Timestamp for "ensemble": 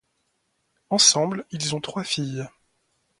0.89-1.45